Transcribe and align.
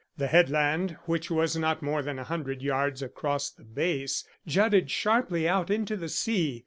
The 0.17 0.25
headland, 0.25 0.97
which 1.05 1.29
was 1.29 1.55
not 1.55 1.83
more 1.83 2.01
than 2.01 2.17
a 2.17 2.23
hundred 2.23 2.63
yards 2.63 3.03
across 3.03 3.51
at 3.53 3.57
the 3.57 3.63
base, 3.65 4.27
jutted 4.47 4.89
sharply 4.89 5.47
out 5.47 5.69
into 5.69 5.95
the 5.95 6.09
sea. 6.09 6.59